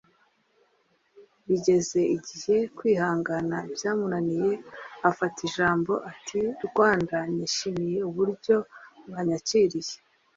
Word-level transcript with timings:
Bigeze 1.47 1.99
igihe 2.15 2.57
kwihangana 2.77 3.57
byamunaniye 3.73 4.51
afata 5.09 5.37
ijambo 5.47 5.91
ati 6.11 6.39
“Rwanda 6.67 7.17
nishimiye 7.35 7.99
uburyo 8.09 8.55
mwanyakiriye 9.07 9.95